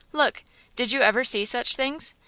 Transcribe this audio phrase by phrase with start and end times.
[0.13, 0.43] Look!
[0.75, 2.15] Did you ever see such things?"